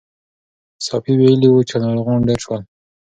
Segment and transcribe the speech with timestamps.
[0.87, 2.61] ساپی ویلي وو چې ناروغان ډېر شول.